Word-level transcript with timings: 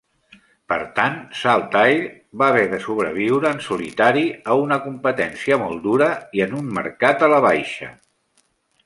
Per 0.71 0.77
tant, 0.99 1.17
Saltair 1.41 1.99
va 2.41 2.47
haver 2.53 2.63
de 2.71 2.79
sobreviure 2.85 3.51
en 3.57 3.61
solitari 3.65 4.23
a 4.55 4.57
una 4.63 4.79
competència 4.87 5.61
molt 5.65 5.85
dura, 5.85 6.09
i 6.41 6.45
en 6.47 6.57
un 6.63 6.73
mercat 6.79 7.27
a 7.29 7.31
la 7.35 7.43
baixa. 7.49 7.93